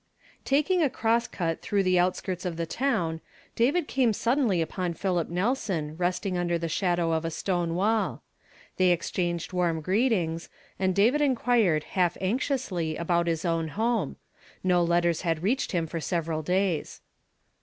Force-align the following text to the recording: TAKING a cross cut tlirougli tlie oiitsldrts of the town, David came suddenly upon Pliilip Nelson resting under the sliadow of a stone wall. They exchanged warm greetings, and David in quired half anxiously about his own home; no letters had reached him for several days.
TAKING 0.45 0.81
a 0.81 0.89
cross 0.89 1.27
cut 1.27 1.61
tlirougli 1.61 1.83
tlie 1.93 1.99
oiitsldrts 1.99 2.43
of 2.43 2.57
the 2.57 2.65
town, 2.65 3.21
David 3.55 3.87
came 3.87 4.13
suddenly 4.13 4.59
upon 4.59 4.95
Pliilip 4.95 5.29
Nelson 5.29 5.95
resting 5.95 6.39
under 6.39 6.57
the 6.57 6.65
sliadow 6.65 7.15
of 7.15 7.23
a 7.23 7.29
stone 7.29 7.75
wall. 7.75 8.23
They 8.77 8.89
exchanged 8.89 9.53
warm 9.53 9.79
greetings, 9.79 10.49
and 10.79 10.95
David 10.95 11.21
in 11.21 11.35
quired 11.35 11.83
half 11.83 12.17
anxiously 12.19 12.95
about 12.95 13.27
his 13.27 13.45
own 13.45 13.67
home; 13.67 14.15
no 14.63 14.83
letters 14.83 15.21
had 15.21 15.43
reached 15.43 15.71
him 15.71 15.85
for 15.85 15.99
several 16.01 16.41
days. 16.41 17.01